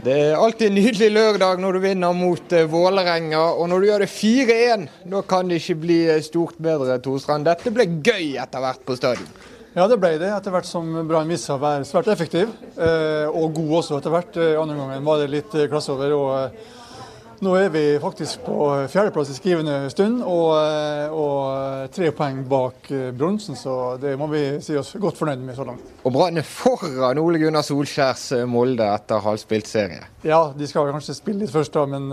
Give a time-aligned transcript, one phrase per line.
[0.00, 3.40] Det er alltid en nydelig lørdag når du vinner mot uh, Vålerenga.
[3.60, 7.44] Og når du gjør det 4-1, da kan det ikke bli eh, stort bedre, Torstrand.
[7.44, 9.28] Dette ble gøy etter hvert på stadion.
[9.74, 10.30] Ja, det ble det.
[10.32, 12.54] Etter hvert som Brann viste seg å være svært effektiv.
[12.80, 14.40] Eh, og god også etter hvert.
[14.40, 16.16] Eh, andre gangen var det litt klasse over.
[16.16, 16.79] og
[17.40, 18.56] nå er vi faktisk på
[18.92, 20.52] fjerdeplass i skrivende stund, og,
[21.16, 23.56] og, tre poeng bak bronsen.
[23.56, 25.94] Så det må vi si oss godt fornøyd med så langt.
[26.04, 30.04] Og Brann er foran Ole Gunnar Solskjærs Molde etter halvspilt serie?
[30.26, 32.10] Ja, de skal kanskje spille litt først, da, men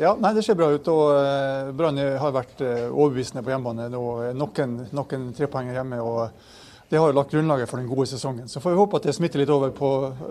[0.00, 0.92] ja, nei, det ser bra ut.
[0.94, 3.90] Og Brann har vært overbevisende på hjemmebane.
[4.38, 6.00] Noen, noen trepoenger hjemme.
[6.02, 6.56] og
[6.88, 8.48] det har lagt grunnlaget for den gode sesongen.
[8.48, 9.90] Så får vi håpe at det smitter litt over på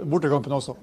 [0.10, 0.74] bortekampen også.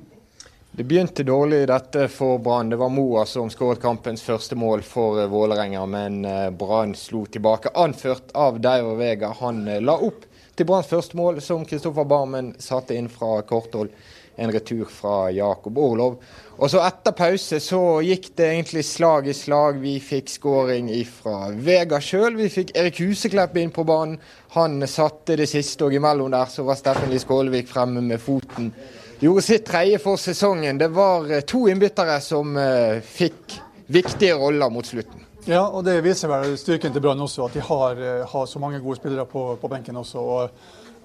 [0.76, 2.68] Det begynte dårlig dette for Brann.
[2.68, 7.20] Det var Moa som skåret kampens første mål for eh, Vålerenga, men eh, Brann slo
[7.30, 7.70] tilbake.
[7.78, 9.30] Anført av Deiro Vega.
[9.38, 10.24] Han eh, la opp
[10.58, 13.92] til Branns første mål, som Kristoffer Barmen satte inn fra korthold.
[14.34, 16.18] En retur fra Jakob Orlov.
[16.58, 19.78] Og så etter pause så gikk det egentlig slag i slag.
[19.78, 22.34] Vi fikk skåring fra Vega sjøl.
[22.42, 24.18] Vi fikk Erik Huseklepp inn på banen.
[24.58, 28.74] Han satte det siste, og imellom der så var Steffen Lie Skålevik fremme med foten
[29.20, 30.78] gjorde sitt tredje for sesongen.
[30.78, 35.22] Det var eh, to innbyttere som eh, fikk viktige roller mot slutten.
[35.44, 38.62] Ja, og det viser vel styrken til Brann også, at de har, eh, har, så
[38.62, 40.18] mange gode spillere på, på benken også.
[40.18, 40.50] og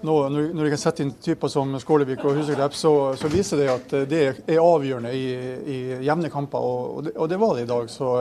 [0.00, 3.66] nå, når de kan sette inn typer som Skålevik og Huseklepp, så, så, viser det
[3.68, 5.26] at det er avgjørende i,
[5.60, 7.90] i jevne kamper, og, og, det, og, det, var det i dag.
[7.92, 8.14] Så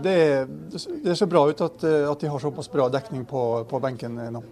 [0.00, 0.14] det,
[1.04, 4.44] det ser bra ut at, at, de har såpass bra dekning på, på benken nå.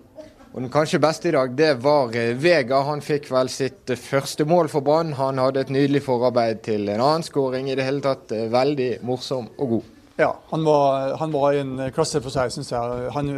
[0.59, 2.81] Og Den kanskje beste i dag, det var eh, Vega.
[2.83, 5.12] Han fikk vel sitt eh, første mål for Brann.
[5.14, 7.69] Han hadde et nydelig forarbeid til en annen skåring.
[7.70, 9.92] I det hele tatt eh, veldig morsom og god.
[10.19, 13.12] Ja, han var, han var en klasse for seg, syns jeg.
[13.14, 13.31] Han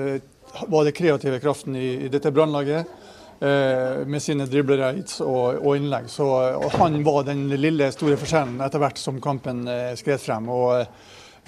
[0.73, 2.89] var den kreative kraften i, i dette Brannlaget.
[3.37, 6.09] Eh, med sine driblere og, og, innlegg.
[6.09, 6.25] Så,
[6.57, 10.49] og han var den lille, store forskjellen etter hvert som kampen eh, skred frem.
[10.49, 10.89] og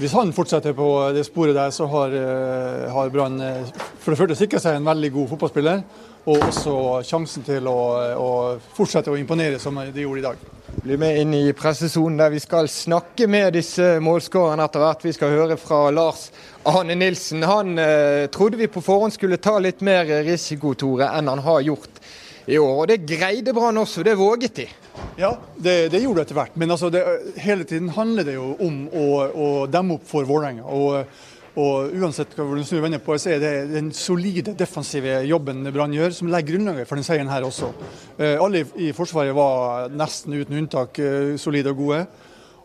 [0.00, 3.68] hvis han fortsetter på det sporet der, så har, eh, har Brann eh,
[4.00, 5.82] for det første sikra seg en veldig god fotballspiller,
[6.22, 6.74] og også
[7.04, 7.78] sjansen til å,
[8.16, 8.30] å
[8.76, 10.48] fortsette å imponere som de gjorde i dag.
[10.82, 15.04] Bli med inn i pressesonen der vi skal snakke med disse målskårerne etter hvert.
[15.04, 16.30] Vi skal høre fra Lars
[16.64, 17.44] Arne Nilsen.
[17.44, 21.60] Han eh, trodde vi på forhånd skulle ta litt mer risiko, Tore, enn han har
[21.68, 22.00] gjort
[22.46, 22.72] i år.
[22.80, 24.70] Og det greide Brann også, det våget de.
[25.16, 26.56] Ja, det, det gjorde det etter hvert.
[26.60, 27.02] Men altså det,
[27.42, 30.64] hele tiden handler det jo om å, å demme opp for Vålerenga.
[30.64, 31.20] Og,
[31.52, 35.94] og, uansett hva du snur vender på, så er det den solide defensive jobben Brann
[35.96, 37.70] gjør, som legger grunnlaget for den seieren her også.
[38.16, 42.02] Eh, alle i, i Forsvaret var nesten uten unntak eh, solide og gode.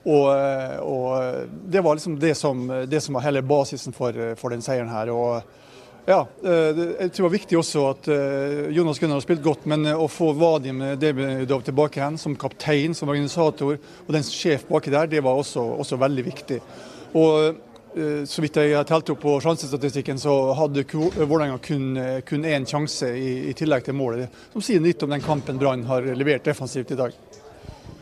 [0.08, 4.56] Og, eh, og, det var liksom det som, det som var hele basisen for, for
[4.56, 5.12] den seieren her.
[5.12, 5.67] og
[6.08, 9.66] ja, eh, jeg tror det var viktig også at eh, Jonas Gunnar har spilt godt,
[9.68, 13.76] men eh, å få Vadim Debedov tilbake igjen som kaptein, som organisator,
[14.06, 16.62] og den sjef baki der, det var også, også veldig viktig.
[17.20, 17.64] Og
[18.30, 21.98] så vidt jeg telte opp på sjansestatistikken, så hadde Vålerenga kun,
[22.28, 24.36] kun én sjanse i, i, tillegg til målet.
[24.54, 27.16] Som sier litt om den kampen Brann har levert defensivt i dag.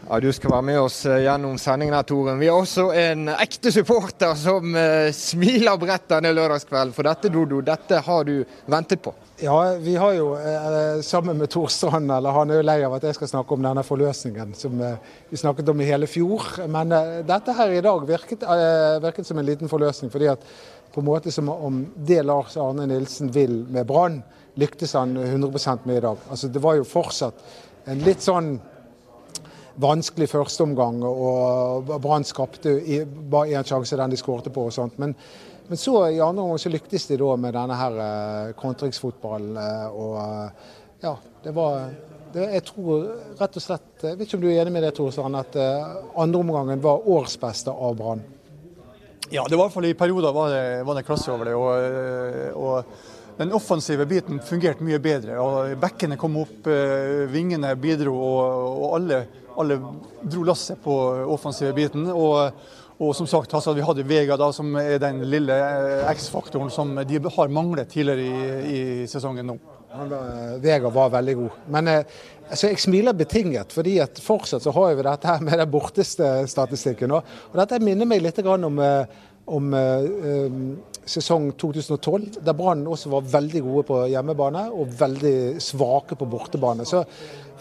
[0.09, 2.37] Ja, Du skal være med oss eh, gjennom sendingen, her, Toren.
[2.37, 6.93] Vi har også en ekte supporter som uh, smiler bredt denne lørdagskvelden.
[6.93, 8.35] For dette, Dodo, dette har du
[8.69, 9.15] ventet på?
[9.41, 12.93] Ja, vi har jo eh, sammen med Tor Strand, eller han er jo lei av
[12.99, 15.01] at jeg skal snakke om denne forløsningen som eh,
[15.31, 16.45] vi snakket om i hele fjor.
[16.69, 20.13] Men eh, dette her i dag virket, eh, virket, som en liten forløsning.
[20.13, 20.45] fordi at
[20.93, 24.21] på en måte som om det Lars Arne Nilsen vil med Brann,
[24.55, 26.29] lyktes han 100 med i dag.
[26.29, 27.41] Altså Det var jo fortsatt
[27.89, 28.53] en litt sånn
[29.81, 32.77] vanskelig førsteomgang, og Brann skapte
[33.31, 34.67] bare én sjanse, den de skårte på.
[34.69, 34.97] og sånt.
[35.01, 35.15] Men,
[35.67, 39.57] men så i andre omgang så lyktes de da med denne her eh, kontringsfotballen.
[39.57, 40.69] Eh, og eh,
[41.03, 41.89] ja, det var
[42.33, 43.03] det, Jeg tror
[43.39, 45.55] rett og slett Jeg vet ikke om du er enig med det, Torsand, at
[46.17, 48.23] andreomgangen var årsbeste av Brann?
[49.31, 51.55] Ja, det var i hvert fall i perioder var det, var det klasse over det.
[51.57, 55.39] og, og den offensive biten fungerte mye bedre.
[55.41, 56.69] og Bekkene kom opp,
[57.31, 59.25] vingene bidro, og, og alle
[59.57, 59.77] alle
[60.21, 60.95] dro lasset på
[61.35, 62.09] offensive biten.
[62.11, 62.51] og
[62.97, 66.93] og som sagt, altså, Vi hadde Vega, da, som er den lille eh, X-faktoren som
[66.95, 69.57] de har manglet tidligere i, i sesongen nå.
[69.95, 71.57] Var, Vega var veldig god.
[71.75, 72.13] Men eh,
[72.47, 76.29] altså, jeg smiler betinget, fordi at fortsatt så har vi dette her med den borteste
[76.47, 77.17] statistikken.
[77.17, 80.55] Og, dette minner meg litt om, eh, om eh,
[81.05, 86.85] sesong 2012, der Brann også var veldig gode på hjemmebane og veldig svake på bortebane.
[86.85, 87.03] Så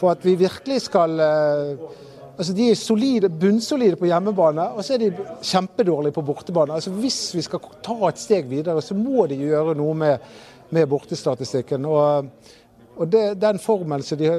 [0.00, 2.00] for at vi virkelig skal eh,
[2.34, 6.74] Altså De er solide, bunnsolide på hjemmebane, og så er de kjempedårlige på bortebane.
[6.74, 10.24] Altså Hvis vi skal ta et steg videre, så må de gjøre noe med,
[10.74, 11.86] med bortestatistikken.
[11.86, 12.26] Og,
[12.96, 14.32] og det, den formen som de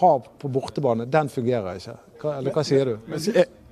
[0.00, 1.98] har på bortebane, den fungerer ikke.
[2.22, 3.12] Hva, eller hva sier du?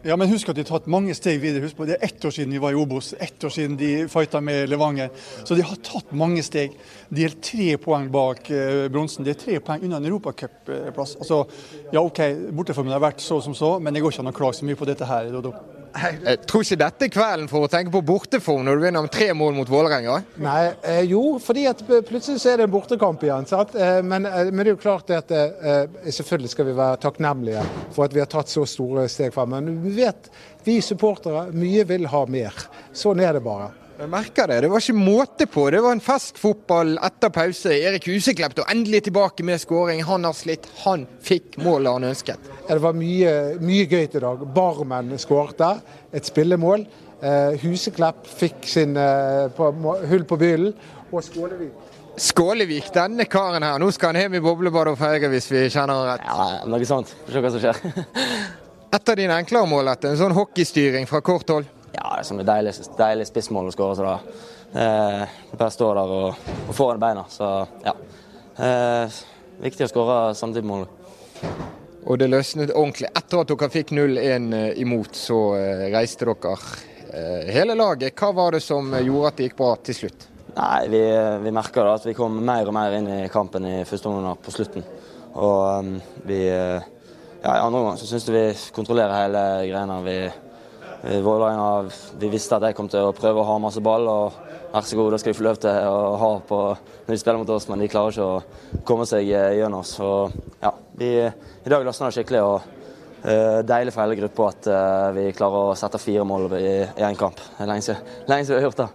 [0.06, 1.64] Ja, men husk at de har tatt mange steg videre.
[1.64, 4.06] Husk på, Det er ett år siden vi var i Obos, ett år siden de
[4.08, 5.10] fighta med Levanger.
[5.42, 6.76] Så de har tatt mange steg.
[7.10, 9.26] De er tre poeng bak eh, bronsen.
[9.26, 11.16] De er tre poeng unna en europacupplass.
[11.18, 11.42] Altså,
[11.90, 12.22] ja OK,
[12.54, 14.78] borteformen har vært så som så, men det går ikke an å klage så mye
[14.78, 15.32] på dette her.
[15.34, 15.75] Dodo.
[15.96, 19.10] Jeg tror ikke dette er kvelden for å tenke på borteform når du vinner om
[19.12, 20.18] tre mål mot Vålerenga?
[20.42, 23.48] Nei, eh, jo, fordi at plutselig så er det en bortekamp igjen.
[23.52, 27.64] Eh, men, eh, men, det er jo klart at eh, selvfølgelig skal vi være takknemlige
[27.94, 29.56] for at vi har tatt så store steg frem.
[29.56, 30.30] Men vi vet,
[30.66, 32.66] vi supportere, mye vil ha mer.
[32.96, 33.72] Sånn er det bare.
[33.96, 34.58] Jeg merker det.
[34.60, 35.62] Det var ikke måte på.
[35.72, 37.72] Det var en fest fotball etter pause.
[37.72, 40.02] Erik Huseklepp er endelig tilbake med skåring.
[40.04, 40.66] Han har slitt.
[40.82, 42.50] Han fikk målet han ønsket.
[42.66, 43.32] Ja, det var mye,
[43.64, 44.42] mye gøy i dag.
[44.52, 45.70] Barmen skårte
[46.12, 46.84] et spillemål.
[47.24, 49.70] Eh, Huseklepp fikk sin eh, på,
[50.10, 50.74] hull på byllen.
[51.08, 51.72] Og Skålevik.
[52.20, 53.80] Skålevik, denne karen her.
[53.80, 56.28] Nå skal han hjem i boblebadet og feire, hvis vi kjenner han rett.
[56.28, 57.16] Ja, noe sånt.
[57.24, 57.80] Få se hva som skjer.
[58.96, 61.72] Et av dine enklere mål, en sånn hockeystyring fra kort hold?
[61.96, 63.96] Ja, det er som et deilig, deilig spissmål å skåre.
[63.96, 64.18] Så da.
[64.76, 67.24] Eh, bare stå der og, og få den beina.
[67.32, 67.48] Så
[67.86, 67.94] ja.
[68.56, 69.16] Eh,
[69.64, 70.86] viktig å skåre samtidig mål.
[72.06, 73.08] Og det løsnet ordentlig.
[73.18, 76.54] Etter at dere fikk 0-1 eh, imot, så eh, reiste dere
[77.10, 78.14] eh, hele laget.
[78.18, 80.28] Hva var det som gjorde at det gikk bra til slutt?
[80.56, 81.02] Nei, Vi,
[81.42, 84.54] vi merka at vi kom mer og mer inn i kampen i første omgang på
[84.54, 84.84] slutten.
[85.36, 88.44] Og um, vi ja, I andre omgang syns jeg vi
[88.74, 89.98] kontrollerer hele greia.
[90.06, 90.16] Vi
[91.02, 94.08] Vålerenga vi visste at jeg kom til å prøve å ha masse ball.
[94.08, 96.56] og Vær så god, da skal de få lov til å ha på
[97.06, 99.94] når de spiller mot oss, men de klarer ikke å komme seg eh, gjennom oss.
[100.04, 102.42] Og, ja, vi, I dag løsna det skikkelig.
[102.42, 102.66] og
[103.24, 107.16] uh, Deilig for hele gruppa at uh, vi klarer å sette fire mål i én
[107.16, 107.40] kamp.
[107.56, 108.88] Det lenge siden vi har gjort det.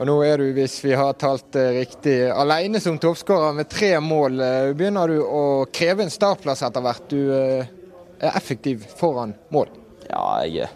[0.00, 4.40] Og Nå er du, hvis vi har talt riktig, alene som toppskårer med tre mål.
[4.74, 7.12] Begynner du å kreve en startplass etter hvert?
[7.12, 9.70] Du er effektiv foran mål?
[10.08, 10.66] Ja, jeg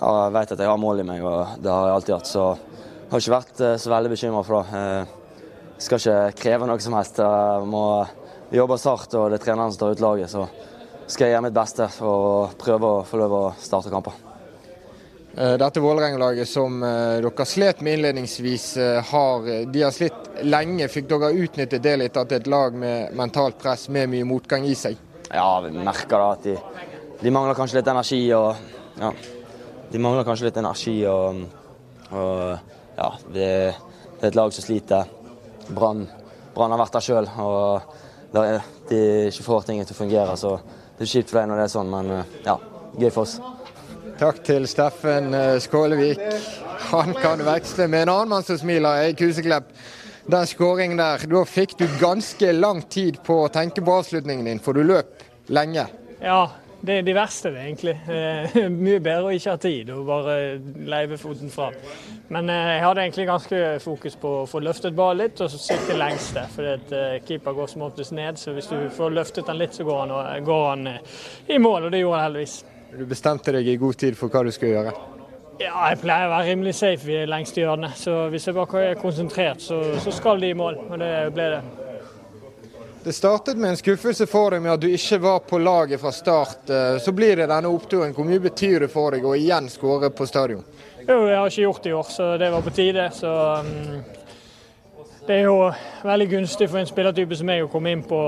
[0.00, 2.30] jeg vet at jeg har mål i meg, og det har jeg alltid hatt.
[2.30, 4.80] Så jeg har ikke vært eh, så veldig bekymra for det.
[4.80, 7.20] Jeg eh, skal ikke kreve noe som helst.
[7.20, 7.84] Jeg må
[8.54, 10.32] jobbe hardt, og det er treneren som tar ut laget.
[10.32, 10.46] Så
[11.10, 14.16] skal jeg gjøre mitt beste og prøve å få lov å starte kamper.
[15.36, 18.70] Eh, dette Vålerenga-laget som dere slet med innledningsvis,
[19.10, 20.88] har, de har slitt lenge.
[20.88, 24.28] Fikk dere utnyttet det litt, at det er et lag med mentalt press med mye
[24.32, 24.96] motgang i seg?
[25.28, 26.56] Ja, vi merker da at de,
[27.20, 28.22] de mangler kanskje litt energi.
[28.38, 28.56] og
[29.00, 29.12] ja,
[29.90, 30.96] de mangler kanskje litt energi.
[31.06, 31.44] og,
[32.10, 33.48] og ja, det,
[34.18, 35.08] det, er et lag som sliter.
[35.70, 36.06] Brann
[36.56, 37.96] har vært der sjøl, og
[38.34, 39.00] de
[39.30, 40.36] ikke får ting til å fungere.
[40.36, 40.58] så
[40.98, 42.12] Det er kjipt for deg når det er sånn, men
[42.44, 42.58] ja,
[42.98, 43.38] gøy for oss.
[44.20, 46.20] Takk til Steffen eh, Skålevik.
[46.90, 49.70] Han kan veksle med en annen mann som smiler, Eik Huseklepp.
[50.30, 54.60] Den skåringen der, da fikk du ganske lang tid på å tenke på avslutningen din,
[54.60, 55.86] for du løp lenge.
[56.20, 56.42] Ja,
[56.80, 57.92] det er de verste, det, egentlig.
[58.08, 58.56] Eh,
[58.86, 60.36] mye bedre å ikke ha tid og bare
[60.88, 61.68] leive foten fra.
[62.32, 65.76] Men eh, jeg hadde egentlig ganske fokus på å få løftet ballen litt og så
[66.00, 66.48] lengst der.
[66.54, 69.84] For eh, keeper går som oftest ned, så hvis du får løftet den litt, så
[69.84, 70.88] går han, går han
[71.48, 71.88] i mål.
[71.88, 72.58] Og det gjorde han heldigvis.
[72.96, 74.96] Du bestemte deg i god tid for hva du skulle gjøre?
[75.60, 77.92] Ja, jeg pleier å være rimelig safe i lengste hjørnet.
[78.00, 80.80] Så hvis jeg bare er konsentrert, så, så skal de i mål.
[80.88, 81.89] Og det ble det.
[83.02, 86.10] Det startet med en skuffelse for deg med at du ikke var på laget fra
[86.12, 86.68] start.
[86.68, 88.12] Eh, så blir det denne oppturen.
[88.12, 90.60] Hvor mye betyr det for deg å igjen skåre på stadion?
[91.06, 93.06] Jo, jeg har ikke gjort det i år, så det var på tide.
[93.16, 93.30] Så
[93.64, 93.70] um,
[95.24, 95.54] det er jo
[96.04, 98.20] veldig gunstig for en spillertype som meg å komme inn på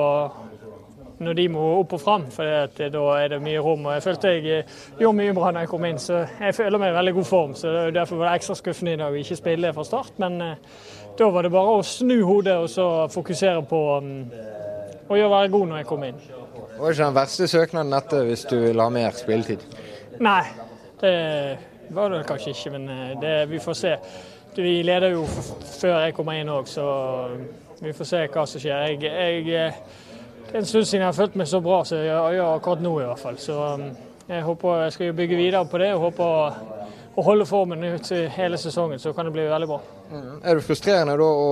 [1.22, 3.84] når de må opp og fram, for da er det mye rom.
[3.86, 6.80] og Jeg følte jeg eh, gjorde mye bra når jeg kom inn, så jeg føler
[6.80, 7.54] meg i veldig god form.
[7.60, 10.16] så Derfor var det ekstra skuffende i dag å ikke spille fra start.
[10.16, 10.40] Men
[11.18, 14.12] da var det bare å snu hodet og så fokusere på um,
[15.08, 16.20] og gjør være god når jeg kommer inn.
[16.22, 19.64] Det var ikke den verste søknaden dette hvis du vil ha mer spilletid?
[20.22, 20.44] Nei,
[21.00, 21.14] det
[21.94, 23.96] var det kanskje ikke, men eh, det, vi får se.
[24.56, 25.26] Vi leder jo
[25.80, 26.86] før jeg kommer inn òg, så
[27.82, 28.88] vi får se hva som skjer.
[28.92, 30.08] Jeg, jeg, eh,
[30.46, 32.82] det er en stund siden jeg har følt meg så bra som jeg gjør akkurat
[32.84, 33.38] nå, i hvert fall.
[33.40, 33.86] Så um,
[34.28, 36.81] jeg håper jeg skal bygge videre på det og håper
[37.12, 39.80] å holde formen ut hele sesongen, så kan det bli veldig bra.
[40.12, 40.38] Mm.
[40.40, 41.50] Er det frustrerende da å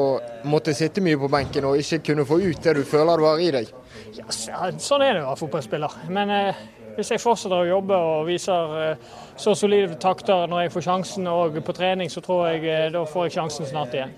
[0.48, 3.42] måtte sitte mye på benken og ikke kunne få ut det du føler du har
[3.44, 3.72] i deg?
[4.16, 5.98] Ja, sånn er det å være fotballspiller.
[6.16, 6.62] Men eh,
[6.96, 11.28] hvis jeg fortsetter å jobbe og viser eh, så solide takter når jeg får sjansen
[11.30, 14.16] og på trening, så tror jeg eh, da får jeg sjansen snart igjen.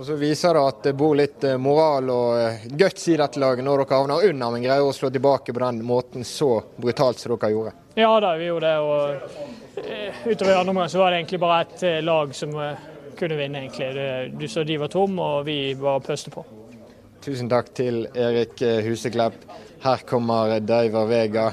[0.00, 3.36] Og Så viser det at det bor litt eh, moral og eh, guts i dette
[3.42, 6.48] laget når dere havner under, men greier å slå tilbake på den måten så
[6.80, 7.74] brutalt som dere gjorde.
[8.00, 8.78] Ja da, vi gjorde det.
[8.80, 12.56] og utover Utover andre omgang så var det egentlig bare ett lag som
[13.20, 14.32] kunne vinne, egentlig.
[14.40, 16.48] Du så de var tom, og vi bare pøste på.
[17.20, 18.56] Tusen takk til Erik
[18.88, 19.44] Huseklepp.
[19.84, 21.50] Her kommer Diver Vega.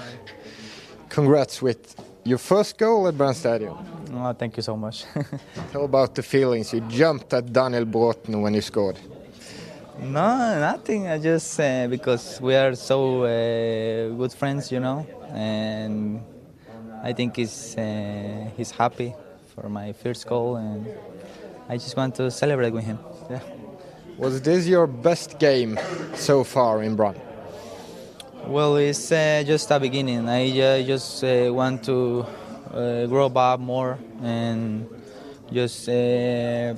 [1.11, 3.77] Congrats with your first goal at Brann Stadium.
[4.13, 5.05] Oh, thank you so much.
[5.74, 6.74] How about the feelings?
[6.74, 8.98] You jumped at Daniel Broughton when you scored.
[10.00, 11.07] no, nothing.
[11.07, 16.22] I just uh, because we are so uh, good friends, you know, and
[17.03, 19.13] I think he's uh, he's happy
[19.55, 20.88] for my first goal, and
[21.69, 23.00] I just want to celebrate with him.
[23.29, 23.39] Yeah.
[24.17, 25.79] Was this your best game
[26.15, 27.15] so far in Brann?
[28.47, 30.29] Well, it's uh, just a beginning.
[30.29, 32.25] I uh, just uh, want to
[32.71, 34.87] uh, grow up more and
[35.51, 35.89] just.
[35.89, 36.75] Uh,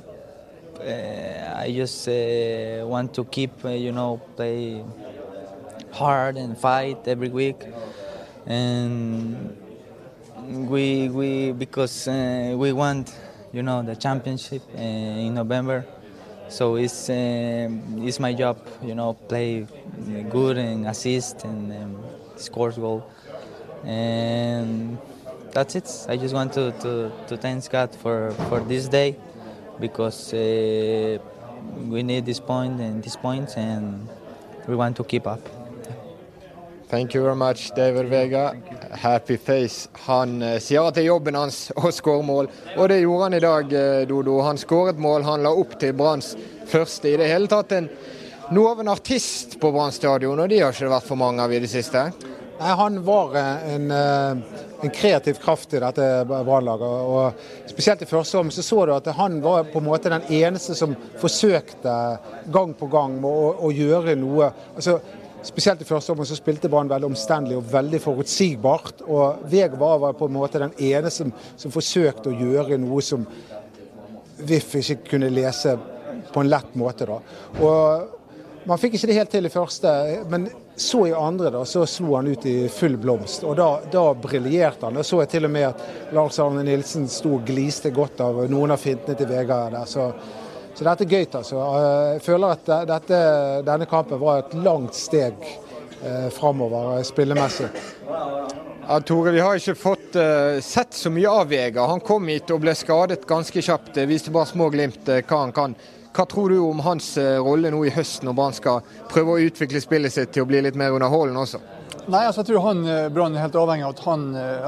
[0.81, 2.07] uh, I just
[2.87, 4.83] want to keep, you know, play
[5.91, 7.61] hard and fight every week,
[8.47, 9.55] and
[10.71, 13.15] we we because we want,
[13.53, 15.85] you know, the championship in November.
[16.49, 19.65] So it's um it's my job, you know, play
[20.29, 22.03] good and assist and um,
[22.35, 23.09] score goal,
[23.83, 24.97] and
[25.51, 26.05] that's it.
[26.07, 29.15] I just want to, to, to thank God for, for this day
[29.79, 31.17] because uh,
[31.87, 34.07] we need this point and this points and
[34.67, 35.58] we want to keep up.
[36.89, 38.55] Thank you very much, David Vega.
[38.91, 39.87] Happy face.
[40.07, 43.37] Han eh, sier at det er jobben hans å skåre mål, og det gjorde han
[43.37, 44.39] i dag, eh, Dodo.
[44.41, 46.31] Han skåret mål, han la opp til Branns
[46.71, 47.75] første i det hele tatt.
[47.77, 47.91] En,
[48.57, 51.53] noe av en artist på Brann stadion, og de har ikke vært for mange av
[51.53, 52.07] i det siste?
[52.57, 57.45] Nei, Han var eh, en, eh, en kreativ kraft i dette Brannlaget.
[57.69, 60.73] Spesielt i første omgang så så du at han var på en måte den eneste
[60.73, 61.95] som forsøkte
[62.49, 64.49] gang på gang å, å gjøre noe.
[64.73, 64.97] altså
[65.43, 69.03] Spesielt i første omgang så spilte Brann veldig omstendelig og veldig forutsigbart.
[69.07, 73.23] og Veg var på en måte den ene som, som forsøkte å gjøre noe som
[74.39, 75.77] VIF ikke kunne lese
[76.33, 77.07] på en lett måte.
[77.07, 77.19] da.
[77.59, 78.15] Og
[78.67, 79.91] Man fikk ikke det helt til i første,
[80.29, 83.43] men så i andre da, så slo han ut i full blomst.
[83.47, 84.99] og Da, da briljerte han.
[84.99, 88.43] Da så jeg til og med at Lars Arne Nilsen sto og gliste godt av
[88.51, 89.87] noen av fintene til Vegard der.
[89.87, 90.11] så
[90.75, 91.25] så dette er gøy.
[91.33, 91.63] altså.
[92.13, 93.19] Jeg føler at dette,
[93.67, 95.35] denne kampen var et langt steg
[96.03, 97.69] eh, framover spillemessig.
[98.89, 101.83] Ja, Tore, Vi har ikke fått uh, sett så mye av Vega.
[101.85, 103.91] Han kom hit og ble skadet ganske kjapt.
[103.93, 105.75] Det viste bare små glimt uh, hva han kan.
[106.09, 109.43] Hva tror du om hans uh, rolle nå i høst, når Brann skal prøve å
[109.45, 111.61] utvikle spillet sitt til å bli litt mer underholdende også?
[112.09, 112.79] Nei, altså jeg tror han
[113.13, 114.23] Brann er helt avhengig av at han,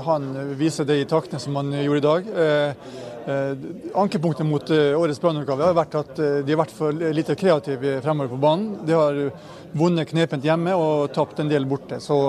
[0.06, 0.28] han,
[0.60, 2.28] viser det i taktene som han gjorde i dag.
[2.46, 3.64] Eh,
[3.98, 8.40] ankepunktet mot årets Brann-utgave har vært at de har vært for lite kreative fremover på
[8.42, 8.70] banen.
[8.86, 9.20] De har
[9.78, 12.02] vunnet knepent hjemme og tapt en del borte.
[12.04, 12.20] Så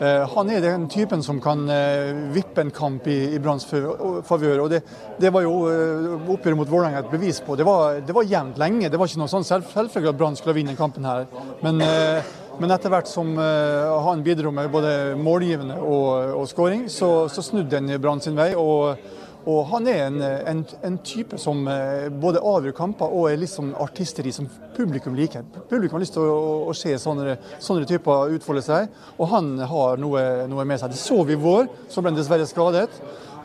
[0.00, 4.60] Eh, han er den typen som kan eh, vippe en kamp i, i Branns favør.
[4.60, 4.82] og det,
[5.16, 7.56] det, var jo eh, oppgjøret mot Vålerenga et bevis på.
[7.56, 8.90] Det var, det var jevnt lenge.
[8.92, 11.24] Det var ikke noe sånn selvfølgelig at Brann skulle vinne den kampen her.
[11.62, 17.44] Men, men, etter hvert som han bidro med både målgivende og, og skåring, så, så
[17.44, 18.52] snudde den Brann sin vei.
[18.52, 19.00] og
[19.46, 23.52] og han er en, en, en, type som eh, både avgjør kamper og er litt
[23.52, 25.44] sånn artisteri som publikum liker.
[25.70, 30.02] Publikum har lyst til å, å, se sånne, sånne, typer utfolde seg, og han har
[30.02, 30.90] noe, noe, med seg.
[30.90, 32.90] Det så vi i vår, så ble han dessverre skadet.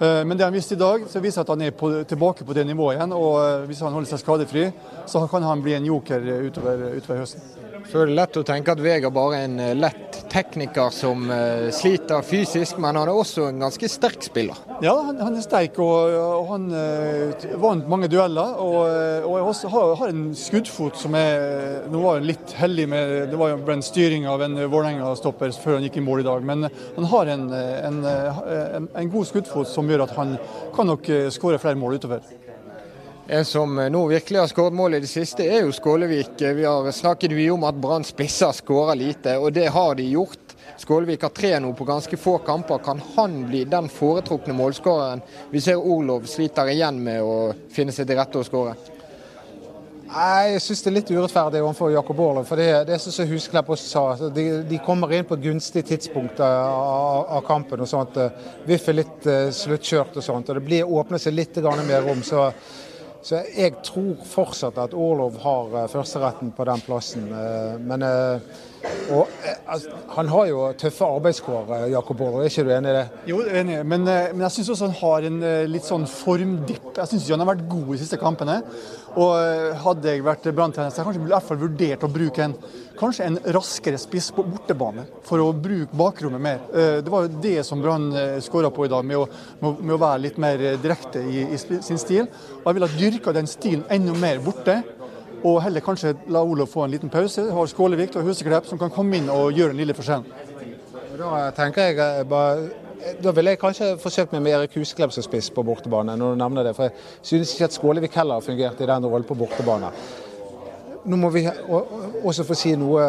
[0.01, 2.57] Eh, men det han viste i dag, så viser at han er på, tilbake på
[2.57, 3.13] det nivået igjen.
[3.13, 4.69] Og eh, hvis han holder seg skadefri,
[5.05, 7.60] så kan han bli en joker utover, utover høsten.
[7.91, 11.25] Så er det lett å tenke at Vega bare er en eh, lett tekniker som
[11.27, 14.61] uh, sliter fysisk, men han er også en ganske sterk spiller.
[14.79, 18.53] Ja, han, er sterk og, og han uh, vant mange dueller.
[18.63, 23.39] Og, og har, har, en skuddfot som er Nå var han litt heldig med Det
[23.39, 26.69] var jo en styring av en Vålerenga-stopper før han gikk i mål i dag, men
[26.69, 30.37] han har en, en, en, en god skuddfot som gjør at han
[30.77, 32.23] kan nok skåre flere mål utover.
[33.33, 36.33] En som nå virkelig har skåret mål i det siste, er jo Skålevik.
[36.35, 40.51] Vi har snakket mye om at Brann spisser skårer lite, og det har de gjort.
[40.81, 42.81] Skålevik har tre nå på ganske få kamper.
[42.83, 45.23] Kan han bli den foretrukne målskåreren?
[45.53, 47.37] Vi ser Orlov sliter igjen med å
[47.71, 48.75] finne seg til rette og skåre.
[50.11, 52.51] Jeg syns det er litt urettferdig overfor Jakob Orlov.
[52.51, 55.47] For det, det er jeg Husklepp også sa, altså, de, de, kommer inn på et
[55.47, 57.79] gunstig tidspunkt av, av kampen.
[57.79, 58.19] og sånt.
[58.67, 60.51] VIF er litt uh, sluttkjørt og sånt.
[60.51, 62.27] og Det blir åpner seg litt mer rom.
[62.27, 62.49] så
[63.21, 67.27] så jeg tror fortsatt at Orlov har eh, førsteretten på den plassen.
[67.29, 68.61] Eh, men eh,
[69.11, 69.27] og,
[69.69, 72.41] altså, han har jo tøffe arbeidskår, Jakob Orlov.
[72.41, 73.03] Er ikke du enig i det?
[73.29, 73.77] Jo, enig.
[73.85, 76.89] Men, men jeg syns også han har en litt sånn formdipp.
[76.97, 78.61] Jeg syns han har vært god i siste kampene.
[79.21, 82.55] Og hadde jeg vært branntrener, så jeg kanskje i hvert fall vurdert å bruke en,
[82.97, 86.63] kanskje en raskere spiss på bortebane, for å bruke bakrommet mer.
[87.03, 88.07] Det var jo det som Brann
[88.41, 89.27] skåra på i dag, med å,
[89.67, 92.31] med å, være litt mer direkte i, i sin stil.
[92.61, 94.79] Og jeg ville ha dyrka den stilen enda mer borte.
[95.43, 97.47] Og heller kanskje la Olav få en liten pause.
[97.51, 100.23] Har Skålevik og Huseklepp som kan komme inn og gjøre en lille forskjell.
[101.17, 102.69] Da tenker jeg eh, bare
[103.21, 106.13] da ville jeg kanskje forsøkt meg med Erik Huseklepp som spiss på bortebane.
[106.17, 109.05] når du nevner det, for Jeg synes ikke at Skålevik heller har fungert i den
[109.05, 109.89] rollen på bortebane.
[111.05, 111.47] Nå må vi
[112.23, 113.01] også få si noe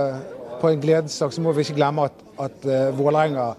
[0.60, 3.54] på en gledesdag, så må vi ikke glemme at, at uh, Vålerenga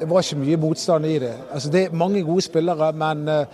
[0.00, 1.34] Det var ikke mye motstand i det.
[1.52, 3.44] Altså, det er mange gode spillere, men uh,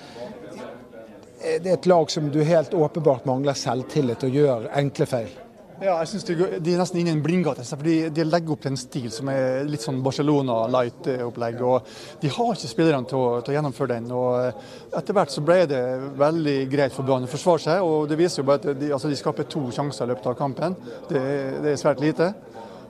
[1.41, 5.35] det er et lag som du helt åpenbart mangler selvtillit og gjør enkle feil.
[5.77, 7.65] Ja, jeg synes de, de er nesten inne i en blindgate.
[7.69, 11.61] for de, legger opp til en stil som er litt sånn Barcelona light-opplegg.
[11.61, 11.91] og
[12.23, 14.09] De har ikke spillerne til å, til å, gjennomføre den.
[14.17, 15.83] og Etter hvert så ble det
[16.17, 17.85] veldig greit for Brann å forsvare seg.
[17.85, 20.39] og Det viser jo bare at de, altså de skaper to sjanser i løpet av
[20.41, 20.79] kampen.
[21.11, 21.25] Det,
[21.61, 22.33] det er svært lite.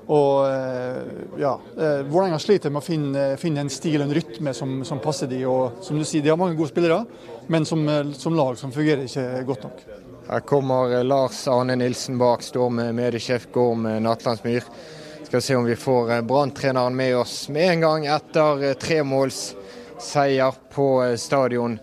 [0.06, 1.02] Og eh,
[1.42, 5.00] ja, eh, Vålerenga sliter med å finne, finne, en stil og en rytme som, som,
[5.02, 7.00] passer de, og som du sier, De har mange gode spillere,
[7.46, 9.86] men som, eh, som lag som fungerer ikke godt nok.
[10.26, 14.64] Her kommer Lars Arne Nilsen bak, står med mediesjef Gorm Natlandsmyr.
[15.26, 20.54] Skal se om vi får eh, Brann-treneren med oss med en gang etter eh, tremålsseier
[20.74, 21.78] på eh, stadion.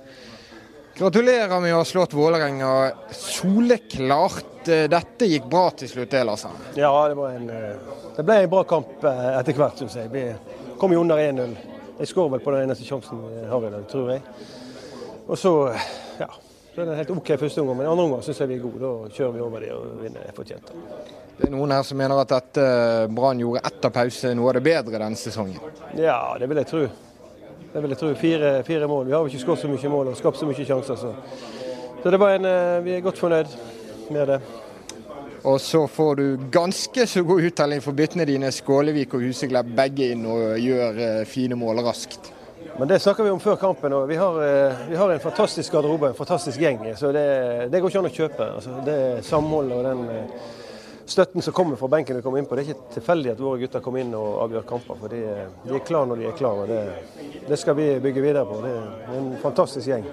[0.95, 2.69] Gratulerer med å ha slått Vålerenga
[3.11, 4.45] soleklart.
[4.63, 6.45] Dette gikk bra til slutt, det, Lars
[6.79, 10.07] Ja, det, en, det, ble en bra kamp etter hvert, syns jeg.
[10.13, 10.23] Vi
[10.79, 11.57] kom jo under 1-0.
[11.97, 14.23] Jeg skårer vel på den eneste sjansen jeg har i dag, tror jeg.
[15.27, 15.53] Og så,
[16.19, 16.29] ja
[16.75, 18.79] så er det helt OK første omgang, men andre omgang syns jeg vi er gode.
[18.81, 20.71] Da kjører vi over de og vinner fortjent.
[21.37, 22.65] Det er noen her som mener at dette
[23.13, 25.59] Brann gjorde etter pause noe av det bedre denne sesongen?
[25.99, 26.81] Ja, det vil jeg tro.
[27.73, 28.09] Det vil jeg tro.
[28.17, 29.05] Fire, fire mål.
[29.05, 30.97] Vi har jo ikke skåret så mye mål og skapt så mye sjanser.
[30.97, 31.13] Så,
[32.01, 33.53] så det var en, eh, vi er godt fornøyd
[34.09, 34.41] med det.
[35.45, 38.49] Og så får du ganske så god uttelling for byttene dine.
[38.49, 42.33] Skålevik og Huseglepp begge inn og gjør eh, fine mål raskt.
[42.77, 43.93] Men det snakker vi om før kampen.
[43.93, 46.95] og Vi har, eh, vi har en fantastisk garderobe, en fantastisk gjeng.
[46.97, 48.49] så Det, det går ikke an å kjøpe.
[48.55, 50.25] Altså, det Samholdet og den eh,
[51.05, 52.55] støtten som kommer fra benken vi kommer inn på.
[52.55, 54.99] Det er ikke tilfeldig at våre gutter kommer inn og avgjør kamper.
[54.99, 55.21] for De,
[55.67, 56.81] de er klar når de er klar, og det,
[57.47, 58.59] det, skal vi bygge videre på.
[58.63, 60.05] Det er en fantastisk gjeng.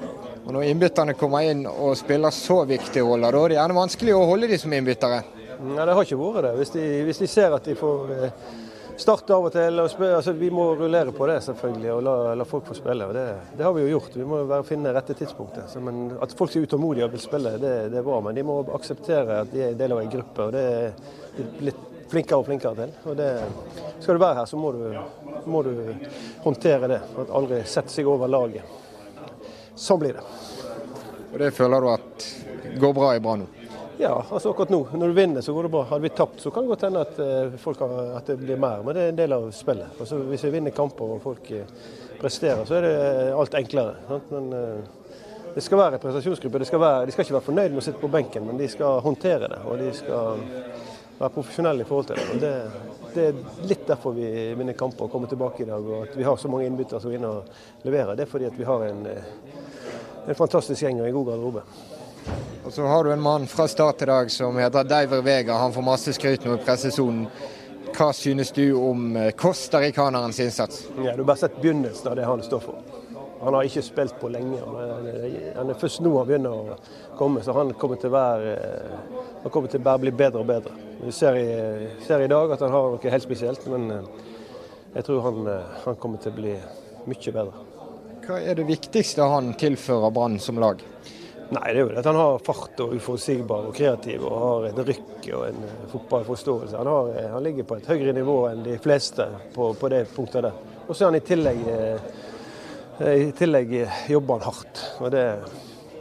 [0.45, 4.16] Og Når innbytterne kommer inn og spiller så viktige roller, da er det gjerne vanskelig
[4.16, 5.23] å holde de som innbyttere?
[5.61, 6.57] Nei, det har ikke vært det.
[6.61, 8.59] Hvis de, hvis de ser at de får eh,
[9.00, 9.80] starte av og til.
[9.82, 13.06] Og altså, vi må rullere på det selvfølgelig og la, la folk få spille.
[13.06, 14.16] og det, det, har vi jo gjort.
[14.16, 15.70] Vi må bare finne rette tidspunktet.
[15.72, 18.20] Så, men At folk er utålmodige og vil spille, det, det, er bra.
[18.24, 20.48] Men de må akseptere at de er del av en gruppe.
[20.48, 20.92] og Det er
[21.36, 22.96] de blitt flinkere og flinkere til.
[23.10, 23.30] Og det,
[24.00, 24.84] skal du være her, så må du,
[25.50, 25.72] må du
[26.44, 27.00] håndtere det.
[27.24, 28.78] At aldri sette seg over laget.
[29.78, 30.26] Sånn blir det.
[31.30, 32.28] Og Det føler du at
[32.80, 33.60] går bra i Brann nå?
[34.00, 34.78] Ja, altså akkurat nå.
[34.96, 35.82] Når du vinner, så går det bra.
[35.84, 38.80] Hadde vi tapt, så kan det godt hende at, eh, folk at det blir mer.
[38.82, 39.98] Men det er en del av spillet.
[40.00, 41.68] Altså, hvis vi vinner kamper og folk eh,
[42.20, 43.98] presterer, så er det eh, alt enklere.
[44.08, 44.32] Sant?
[44.32, 44.48] Men
[45.52, 46.64] det skal være en prestasjonsgruppe.
[46.64, 49.04] Skal være, de skal ikke være fornøyd med å sitte på benken, men de skal
[49.04, 49.60] håndtere det.
[49.68, 50.42] Og de skal
[51.20, 52.40] være profesjonelle i forhold til det.
[52.40, 52.56] Det,
[53.12, 55.92] det er litt derfor vi vinner kamper og kommer tilbake i dag.
[55.92, 58.16] Og at vi har så mange innbyttere som er inne og leverer.
[58.16, 59.08] Det er fordi vi har en,
[60.24, 61.68] en fantastisk gjeng og en god garderobe.
[62.70, 65.56] Og så har du en mann fra start i dag som heter Deiver Vega.
[65.59, 67.24] Han får masse skryt nå i pressesonen.
[67.96, 70.85] Hva synes du om eh, costaricanerens innsats?
[70.94, 72.78] Ja, Du har bare sett begynnelsen av det han står for.
[73.40, 74.62] Han har ikke spilt på lenge.
[74.62, 76.78] Han er først nå han begynner å
[77.18, 80.78] komme, så han kommer til være, eh, han kommer til å bli bedre og bedre.
[81.02, 81.50] Vi ser i,
[82.06, 84.11] ser i dag at han har noe helt spesielt, men eh,
[84.94, 85.54] jeg tror han,
[85.88, 86.54] han kommer til å bli
[87.11, 87.70] mye bedre.
[88.28, 90.87] Hva er det viktigste han tilfører Brann som lag?
[91.50, 94.66] Nei, det er jo det at han har fart og uforutsigbar og kreativ og har
[94.68, 96.76] et rykk og en eh, fotballforståelse.
[96.78, 100.04] Han, har, eh, han ligger på et høyere nivå enn de fleste på, på det
[100.14, 100.60] punktet der.
[100.86, 103.74] Og så er han i tillegg, eh, i tillegg
[104.12, 104.84] jobber han hardt.
[105.00, 105.26] og det,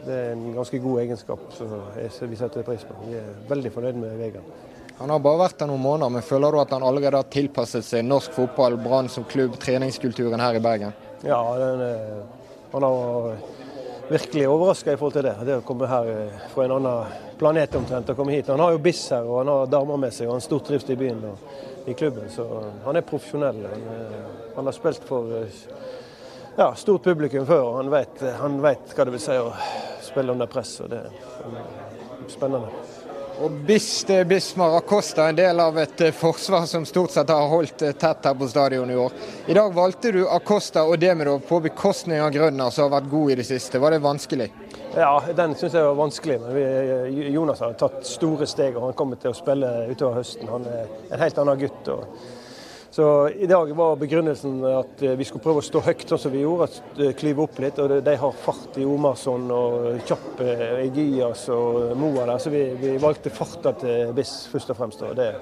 [0.06, 1.76] det er en ganske god egenskap som
[2.30, 3.02] vi setter pris på.
[3.08, 4.56] Vi er veldig fornøyd med Vegard.
[5.00, 7.86] Han har bare vært der noen måneder, men føler du at han allerede har tilpasset
[7.86, 10.94] seg norsk fotball, Brann som klubb, treningskulturen her i Bergen?
[11.26, 11.88] Ja, den,
[12.70, 13.32] han har
[14.10, 15.34] virkelig overraska i forhold til det.
[15.46, 18.50] Det å komme her eh, fra en annen planet omtrent og komme hit.
[18.50, 20.90] Han har jo biss her, og han har damer med seg, og han stort drift
[20.90, 22.26] i byen og i klubben.
[22.32, 22.46] Så
[22.84, 23.62] han er profesjonell.
[23.70, 25.62] Han, eh, har spilt for eh,
[26.56, 29.52] ja, stort publikum før, og han vet, han vet hva det vil si å
[30.02, 30.80] spille under press.
[30.82, 32.89] og Det er spennende.
[33.40, 33.50] Og
[34.28, 37.94] Bismar Acosta er en del av et eh, forsvar som stort sett har holdt eh,
[37.96, 39.14] tett her på stadion i år.
[39.48, 43.32] I dag valgte du Acosta og Demidov på bekostning av Grønner, som har vært god
[43.32, 43.80] i det siste.
[43.80, 44.50] Var det vanskelig?
[44.92, 46.36] Ja, den syns jeg var vanskelig.
[46.42, 50.52] Men eh, Jonas har tatt store steg, og han kommer til å spille utover høsten.
[50.52, 51.92] Han er en helt annen gutt.
[51.96, 52.39] og
[52.90, 56.42] Så i dag var begrunnelsen at vi skulle prøve å stå høyt, sånn som vi
[56.42, 56.66] gjorde.
[56.66, 57.78] at Klyve opp litt.
[57.78, 60.42] og De har fart i Omarsson og Kjapp
[60.82, 65.06] Egias og Moa der, så vi, vi valgte farta til Biss først og fremst.
[65.06, 65.34] og det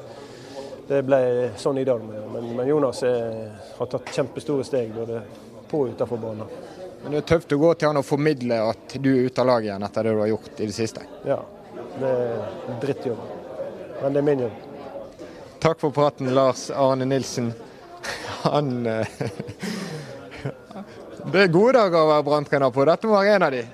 [0.88, 1.20] det ble
[1.60, 2.00] sånn i dag.
[2.32, 5.20] Men, men Jonas er, har tatt kjempestore steg både
[5.68, 6.48] på og utenfor banen.
[7.02, 9.50] Men Det er tøft å gå til han og formidle at du er ute av
[9.50, 11.04] laget igjen etter det du har gjort i det siste?
[11.28, 11.42] Ja,
[12.00, 13.20] det er drittjobb.
[14.00, 14.64] Men det er min jobb.
[15.60, 17.52] Takk for praten, Lars Arne Nilsen.
[18.42, 19.06] Han eh,
[21.32, 22.84] Det er gode dager å være branntrener på.
[22.86, 23.64] Dette må være en av de.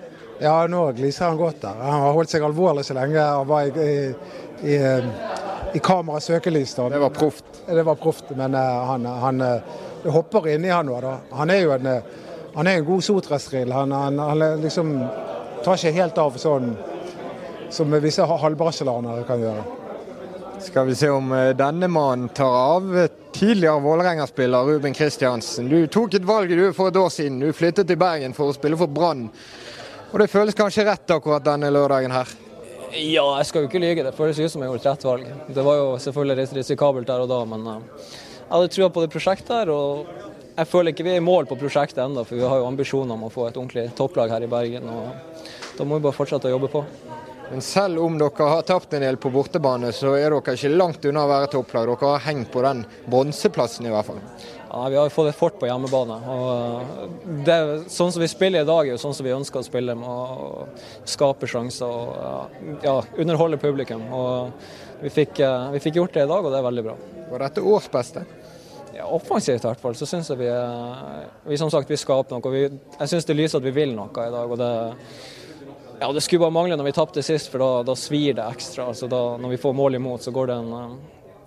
[0.41, 1.83] Ja, nå gliser han godt der.
[1.85, 4.79] Han har holdt seg alvorlig så lenge han var i, i, i,
[5.77, 6.73] i kameras søkelys.
[6.75, 7.61] Det var proft.
[7.69, 10.99] Det var proft, men uh, han, han det hopper inni han nå.
[11.05, 11.19] da.
[11.37, 11.93] Han er jo en,
[12.57, 13.77] han er en god sotrastrill.
[13.77, 14.97] Han, han, han liksom
[15.63, 16.73] tar ikke helt av sånn
[17.73, 19.84] som visse halvbarselanere kan gjøre.
[20.65, 23.09] Skal vi se om denne mannen tar av.
[23.33, 25.69] Tidligere Vålerenga-spiller Ruben Kristiansen.
[25.69, 27.37] Du tok et valg du for et år siden.
[27.43, 29.27] Du flyttet til Bergen for å spille for Brann.
[30.13, 32.33] Og det føles kanskje rett akkurat denne lørdagen her?
[32.95, 34.07] Ja, jeg skal jo ikke lyge.
[34.07, 35.33] Det føles ut som jeg gjorde et rett valg.
[35.57, 39.53] Det var jo selvfølgelig risikabelt der og da, men jeg hadde trua på det prosjektet
[39.57, 39.75] her.
[39.75, 40.07] og
[40.55, 43.19] Jeg føler ikke vi er i mål på prosjektet ennå, for vi har jo ambisjoner
[43.19, 44.89] om å få et ordentlig topplag her i Bergen.
[44.89, 46.85] og Da må vi bare fortsette å jobbe på.
[47.51, 51.05] Men selv om dere har tapt en del på bortebane, så er dere ikke langt
[51.05, 51.91] unna å være topplag.
[51.91, 54.23] Dere har hengt på den bronseplassen i hvert fall.
[54.71, 56.17] Ja, Vi har fått et fort på hjemmebane.
[56.35, 57.59] og det,
[57.93, 59.95] Sånn som vi spiller i dag, er jo sånn som vi ønsker å spille.
[59.95, 60.67] Med å
[61.05, 64.03] skape sjanser og ja, underholde publikum.
[64.13, 64.51] og
[65.05, 65.39] vi fikk,
[65.73, 66.97] vi fikk, gjort det i dag, og det er veldig bra.
[67.31, 68.25] Var dette årsbeste?
[68.95, 70.51] Ja, Offensivt i hvert fall, så syns jeg vi,
[71.51, 72.53] vi som sagt, vi skaper noe.
[72.55, 72.67] Vi,
[72.99, 74.51] jeg syns det lyser at vi vil noe i dag.
[74.51, 74.73] og det
[76.01, 78.89] ja, Det skulle bare mangle når vi tapte sist, for da, da svir det ekstra.
[78.93, 80.99] altså da, Når vi får mål imot, så går det en,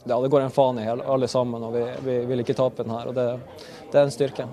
[0.08, 1.64] ja, det går en faen i alle sammen.
[1.64, 3.08] og Vi, vi vil ikke tape den her.
[3.08, 3.28] og det,
[3.92, 4.48] det er en styrke.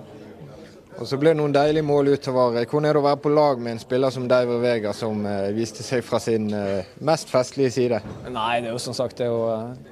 [0.95, 2.55] Og Så ble det noen deilige mål utover.
[2.55, 5.49] Hvordan er det å være på lag med en spiller som Deiver Vega, som eh,
[5.55, 7.99] viste seg fra sin eh, mest festlige side?
[8.31, 9.41] Nei, det er jo som sagt det er jo,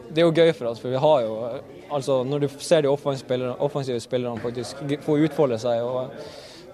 [0.07, 0.79] det er jo gøy for oss.
[0.79, 1.33] for vi har jo,
[1.91, 6.15] altså Når du ser de offensive spillerne, offensive spillerne faktisk få utfolde seg og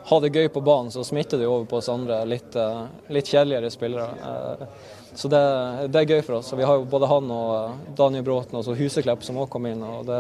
[0.10, 2.56] ha det gøy på banen, så smitter det over på oss andre litt,
[3.14, 4.10] litt kjedeligere spillere.
[5.14, 5.42] Så det,
[5.88, 6.54] det, er gøy for oss.
[6.54, 9.82] Vi har jo både han og Daniel Bråten og Huseklepp som også kom inn.
[9.84, 10.20] og det,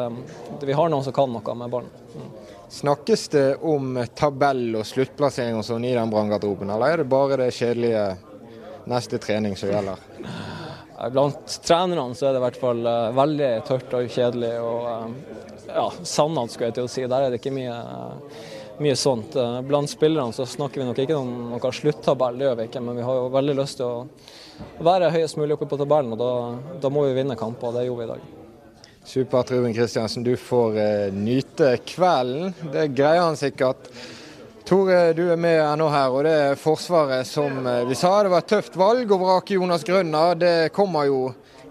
[0.65, 1.91] Vi har noen som kan noe med ballen.
[2.69, 7.39] Snakkes det om tabell og sluttplassering og sånn i den branngarderoben, eller er det bare
[7.41, 8.03] det kjedelige
[8.89, 10.05] neste trening som gjelder?
[11.13, 12.85] Blant trenerne så er det i hvert fall
[13.17, 14.53] veldig tørt og kjedelig.
[14.61, 17.05] og ja, Sannhet, skulle jeg til å si.
[17.09, 17.77] Der er det ikke mye
[18.83, 19.35] mye sånt.
[19.67, 22.83] Blant spillerne så snakker vi nok ikke om noen sluttabell, det gjør vi ikke.
[22.83, 26.21] Men vi har jo veldig lyst til å være høyest mulig oppe på tabellen, og
[26.21, 27.71] da, da må vi vinne kamper.
[27.71, 28.29] og Det gjorde vi i dag.
[29.09, 30.23] Supert, Ruben Kristiansen.
[30.23, 32.53] Du får eh, nyte kvelden.
[32.73, 33.89] Det greier han sikkert.
[34.69, 38.11] Tore, du er med ennå her, og det er Forsvaret som eh, vi sa.
[38.23, 40.35] Det var et tøft valg å vrake Jonas Grønner.
[40.37, 41.23] Det kommer jo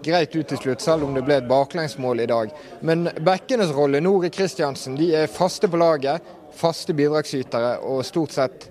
[0.03, 2.51] greit ut til slutt, selv om det ble et baklengsmål i dag.
[2.83, 6.27] Men bekkenes rolle, Nore Kristiansen, de er faste på laget
[6.59, 8.69] faste bidragsytere og stort sett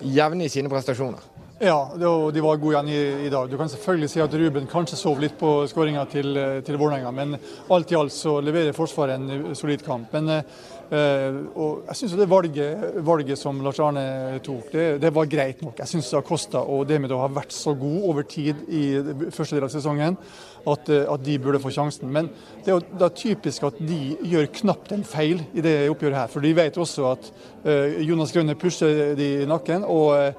[0.00, 1.28] jevne i sine prestasjoner.
[1.60, 3.50] Ja, de var gode igjen i, i, dag.
[3.50, 7.36] Du kan selvfølgelig si at Ruben kanskje sov litt på skåringa til, til Vålerenga, men
[7.68, 10.14] alt i alt så leverer Forsvaret en solid kamp.
[10.16, 15.28] Men Uh, og jeg synes det valget, valget, som Lars Arne tok, det, det var
[15.30, 15.78] greit nok.
[15.78, 18.82] Jeg syns Acosta og det med å ha vært så god over tid i
[19.30, 20.18] første del av sesongen,
[20.66, 22.10] at, uh, at de burde få sjansen.
[22.10, 22.32] Men
[22.66, 24.00] det er, det er typisk at de
[24.32, 26.32] gjør knapt en feil i det oppgjøret her.
[26.32, 27.30] For de vet også at
[27.64, 29.86] uh, Jonas Grønne pusher de i nakken.
[29.86, 30.34] og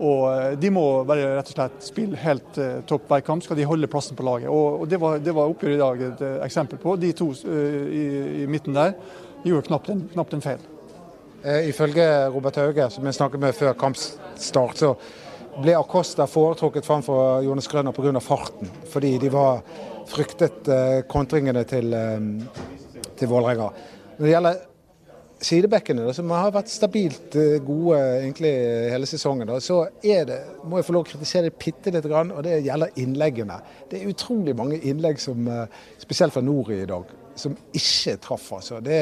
[0.00, 3.66] og De må bare rett og slett spille helt uh, topp hver kamp, skal de
[3.68, 4.48] holde plassen på laget.
[4.48, 6.96] Og, og Det var, det var oppgjøret i dag et eksempel på.
[6.96, 8.06] De to uh, i,
[8.40, 8.94] i, midten der
[9.44, 10.62] gjorde knapt en, knapt en feil.
[11.42, 14.94] Eh, ifølge Robert Hauge, som jeg snakket med før kampstart, så
[15.60, 18.20] ble Acosta foretrukket framfor Jonas Grønner pga.
[18.20, 18.68] farten.
[18.92, 19.62] Fordi de var
[20.06, 22.20] fryktet eh, kontringene til, eh,
[23.16, 23.70] til Vålerenga.
[24.18, 24.58] Når det gjelder
[25.40, 27.32] sidebekkene, som har vært stabilt
[27.64, 28.52] gode egentlig
[28.92, 32.10] hele sesongen, da, så er det, må jeg få lov å kritisere det bitte lite
[32.12, 33.56] grann, og det gjelder innleggene.
[33.88, 35.48] Det er utrolig mange innlegg, som,
[35.96, 37.08] spesielt fra nord i dag,
[37.40, 38.52] som ikke traff.
[38.58, 38.80] altså.
[38.84, 39.00] Det,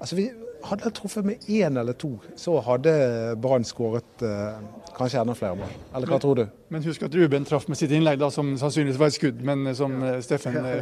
[0.00, 0.30] altså vi,
[0.64, 4.58] hadde truffet med én eller to, så hadde Brann skåret eh,
[5.00, 5.76] kanskje enda flere mål.
[5.94, 6.44] Eller hva men, tror du?
[6.70, 9.72] Men husk at Ruben traff med sitt innlegg, da, som sannsynligvis var et skudd, men
[9.76, 10.76] som Steffen ja.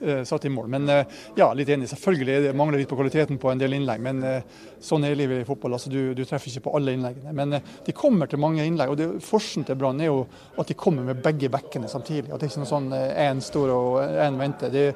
[0.00, 0.68] eh, satte i mål.
[0.68, 1.04] Men eh,
[1.38, 1.88] ja, litt enig.
[1.90, 5.42] Selvfølgelig det mangler litt på kvaliteten på en del innlegg, men eh, sånn er livet
[5.42, 5.76] i fotball.
[5.76, 7.34] altså Du, du treffer ikke på alle innleggene.
[7.36, 8.92] Men eh, de kommer til mange innlegg.
[8.92, 10.24] og det, Forskjellen til Brann er jo
[10.58, 12.30] at de kommer med begge bekkene samtidig.
[12.30, 14.74] At det er ikke er sånn én står og én venter.
[14.74, 14.86] De,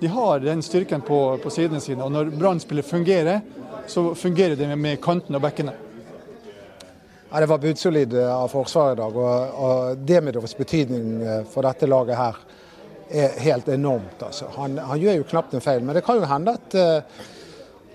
[0.00, 2.04] de, har den styrken på, på sidene sine.
[2.04, 3.40] og Når Brann spiller fungerer,
[3.86, 5.74] så fungerer det med, med kantene og bekkene.
[7.34, 9.16] Ja, Det var budsolid av Forsvaret i dag.
[9.16, 11.16] og, og Demidovs betydning
[11.50, 12.36] for dette laget her
[13.10, 14.22] er helt enormt.
[14.22, 14.52] Altså.
[14.54, 16.76] Han, han, gjør jo knapt en feil, men det kan jo hende at,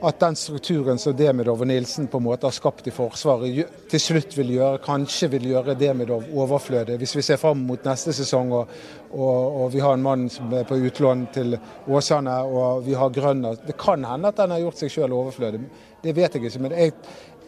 [0.09, 4.03] at den strukturen som Demidov og Nilsen på en måte har skapt i Forsvaret, til
[4.03, 6.99] slutt vil gjøre, kanskje vil gjøre Demidov overflødig.
[6.99, 8.73] Hvis vi ser fram mot neste sesong og,
[9.13, 11.55] og, og vi har en mann som er på utlån til
[11.87, 13.63] Åsane og vi har Grønner.
[13.63, 15.63] Det kan hende at den har gjort seg sjøl overflødig.
[16.03, 16.61] Det vet jeg ikke.
[16.63, 16.93] men jeg,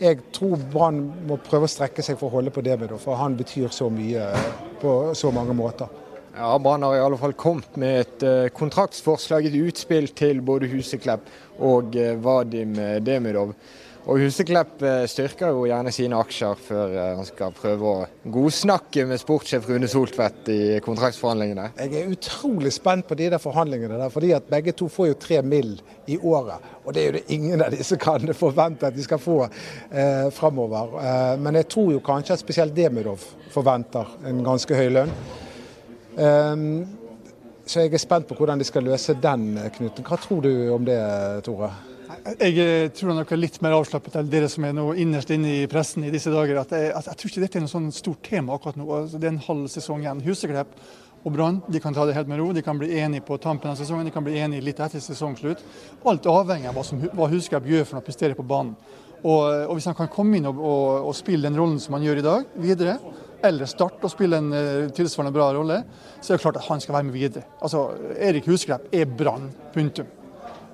[0.02, 3.38] jeg tror Brann må prøve å strekke seg for å holde på Demidov, for han
[3.40, 4.32] betyr så mye
[4.82, 5.92] på så mange måter.
[6.36, 10.70] Ja, Brann har i alle fall kommet med et uh, kontraktsforslag, et utspill til både
[10.72, 11.30] Huseklepp
[11.62, 12.74] og Vadim
[13.06, 13.54] Demidov.
[14.10, 19.22] Og Huseklepp uh, styrker jo gjerne sine aksjer før han skal prøve å godsnakke med
[19.22, 21.68] sportssjef Rune Soltvedt i kontraktsforhandlingene.
[21.78, 25.20] Jeg er utrolig spent på de der forhandlingene, der, fordi at begge to får jo
[25.22, 25.76] tre mill.
[26.08, 26.64] i året.
[26.84, 30.28] Og det er jo det ingen av disse kan forvente at de skal få eh,
[30.34, 31.38] framover.
[31.38, 33.22] men jeg tror jo kanskje at spesielt Demidov
[33.54, 35.14] forventer en ganske høy lønn.
[36.18, 36.66] Um,
[37.66, 40.04] så jeg er spent på hvordan de skal løse den knuten.
[40.04, 41.00] Hva tror du om det,
[41.46, 41.72] Tore?
[42.42, 45.70] Jeg tror nok er litt mer avslappet enn dere som er nå innerst inne i
[45.72, 46.60] pressen i disse dager.
[46.64, 48.88] At jeg, at jeg tror ikke dette er noe sånn stort tema akkurat nå.
[48.98, 50.24] Altså, det er en halv sesong igjen.
[50.26, 50.76] Huseklepp
[51.22, 52.50] og Brann de kan ta det helt med ro.
[52.56, 55.64] De kan bli enige på tampen av sesongen, de kan bli enige litt etter sesongslutt.
[56.10, 58.76] Alt avhenger av hva, som, hva Huseklepp gjør for å prestere på banen.
[59.22, 62.08] Og, og, Hvis han kan komme inn og, og, og spille den rollen som han
[62.08, 62.96] gjør i dag, videre,
[63.46, 65.82] eller starte å spille en uh, tilsvarende bra rolle,
[66.22, 67.46] så er det klart at han skal være med videre.
[67.62, 69.50] Altså, Erik Husklepp er Brann.
[69.74, 70.10] Punktum.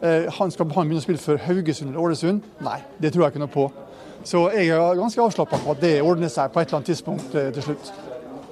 [0.02, 2.42] Uh, han skal han begynne å spille for Haugesund eller Ålesund?
[2.66, 3.68] Nei, det tror jeg ikke noe på.
[4.28, 7.38] Så jeg er ganske avslappa på at det ordner seg på et eller annet tidspunkt
[7.38, 7.94] uh, til slutt.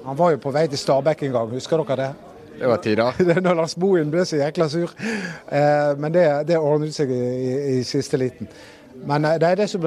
[0.06, 2.12] Han var jo på vei til Stabæk en gang, husker dere det?
[2.56, 3.10] Det var tida.
[3.44, 4.92] Når Lars Bohin ble så jækla sur.
[5.98, 8.48] men det, det ordnet seg i, i, i siste liten.
[9.04, 9.84] Men eh, det er det som,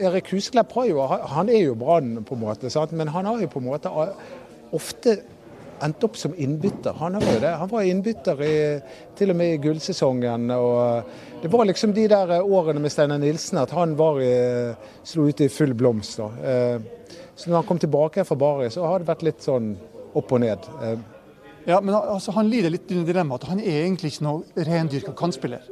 [0.00, 2.92] Erik Husklepp han er jo Brann, på en måte, sant?
[2.92, 3.92] men han har jo på en måte
[4.72, 5.18] ofte
[5.82, 6.94] endt opp som innbytter.
[6.98, 7.52] Han, var jo det.
[7.60, 8.56] han var innbytter i,
[9.18, 10.50] til og med i gullsesongen.
[10.50, 14.36] og Det var liksom de der årene med Steinar Nilsen at han var i,
[15.04, 16.20] slo ut i full blomst.
[16.20, 16.30] Da.
[16.52, 19.74] Eh, så når han kom tilbake fra Bari, så har det vært litt sånn
[20.16, 20.68] opp og ned.
[20.82, 20.98] Eh,
[21.66, 25.12] ja, men altså, Han lider litt under dilemmaet at han er egentlig ikke noe rendyrka
[25.18, 25.66] kantspiller.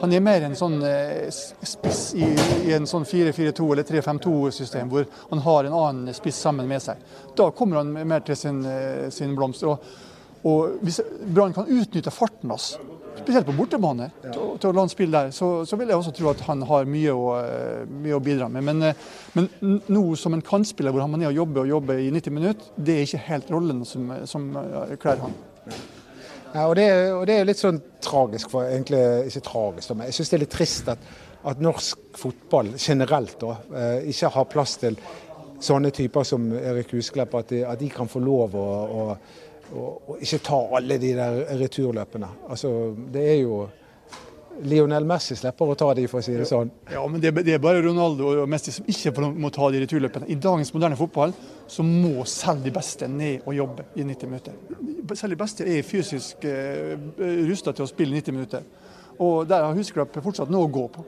[0.00, 2.26] Han er mer en sånn eh, spiss i,
[2.68, 7.00] i en sånn 4-4-2 eller 3-5-2-system, hvor han har en annen spiss sammen med seg.
[7.38, 9.64] Da kommer han mer til sin, eh, sin blomst.
[9.64, 9.88] Og,
[10.44, 11.00] og hvis
[11.32, 12.74] Brann kan utnytte farten hans,
[13.16, 16.12] spesielt på bortebane, til, til, å la han spille der, så, så, vil jeg også
[16.18, 18.68] tro at han har mye å, eh, mye å bidra med.
[18.68, 18.90] Men,
[19.32, 22.72] men, nå som en kantspiller hvor han er og jobber og jobber i 90 minutter,
[22.76, 24.50] det er ikke helt rollen som, som
[25.00, 25.44] kler han.
[26.56, 30.16] Ja, og, det, og, det, er litt sånn tragisk, for egentlig ikke tragisk, men jeg
[30.16, 31.02] syns det er litt trist at,
[31.52, 34.96] at norsk fotball generelt da, eh, ikke har plass til
[35.60, 39.04] sånne typer som Erik Husklepp, at, at, de kan få lov å, å,
[39.68, 42.32] å, å ikke ta alle de der returløpene.
[42.48, 42.72] Altså,
[43.12, 43.66] det er jo
[44.64, 46.70] Lionel Messi slipper å ta de, for å si det sånn.
[46.92, 50.28] Ja, men det, det er bare Ronaldo og Messi som ikke må ta de returløpene.
[50.32, 51.34] I dagens moderne fotball
[51.68, 54.56] så må selv de beste ned og jobbe i 90 minutter.
[55.14, 56.96] Selv de beste er fysisk eh,
[57.48, 58.66] rusta til å spille 90 minutter.
[59.22, 61.04] Og der har Husklepp fortsatt noe å gå på.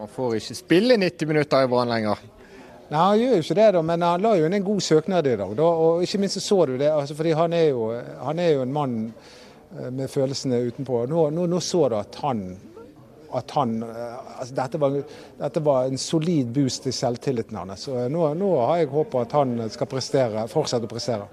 [0.00, 2.20] Han får ikke spille 90 minutter i Brann lenger.
[2.90, 5.26] Nei, Han gjør jo ikke det, da, men han la jo inn en god søknad
[5.30, 5.52] i dag.
[5.58, 7.90] Da, og ikke minst så, så du det, altså, fordi han er, jo,
[8.24, 8.96] han er jo en mann
[9.70, 11.04] med følelsene utenpå.
[11.06, 12.44] Nå, nå, nå så du at han,
[13.32, 15.02] at han eh, altså dette, var,
[15.38, 17.86] dette, var, en solid boost i selvtilliten hans.
[17.86, 21.28] Så nå, nå har jeg håp at han skal prestere, fortsette å prestere.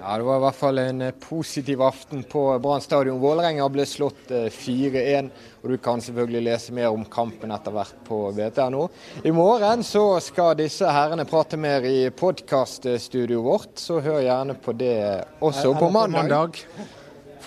[0.00, 3.20] Ja, Det var i hvert fall en eh, positiv aften på Brann stadion.
[3.20, 5.32] Vålerenga ble slått 4-1.
[5.62, 8.86] og Du kan selvfølgelig lese mer om kampen etter hvert på BTNO.
[9.24, 14.76] I morgen så skal disse herrene prate mer i podkaststudioet vårt, så hør gjerne på
[14.76, 14.96] det
[15.40, 16.64] også på mandag.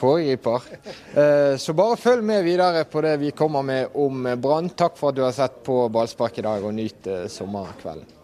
[0.03, 0.61] Foregriper.
[1.15, 4.67] Eh, så bare følg med videre på det vi kommer med om Brann.
[4.75, 8.22] Takk for at du har sett på Ballspark i dag, og nyt eh, sommerkvelden.